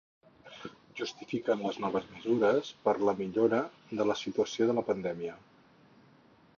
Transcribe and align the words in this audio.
Justifiquen 0.99 1.61
les 1.65 1.77
noves 1.83 2.09
mesures 2.15 2.71
per 2.87 2.97
la 3.09 3.17
millora 3.21 3.61
de 4.01 4.11
la 4.13 4.19
situació 4.25 4.71
de 4.73 4.81
la 4.81 4.89
pandèmia. 4.93 5.41